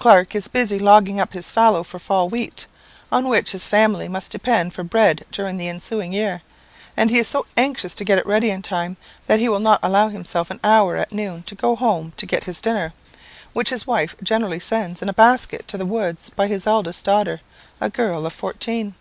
[0.00, 2.66] Clark is busy logging up his fallow for fall wheat,
[3.12, 6.42] on which his family must depend for bread during the ensuing year;
[6.96, 8.96] and he is so anxious to get it ready in time,
[9.28, 12.42] that he will not allow himself an hour at noon to go home to get
[12.42, 12.92] his dinner,
[13.52, 17.40] which his wife generally sends in a basket to the woods by his eldest daughter,
[17.80, 18.96] a girl of fourteen.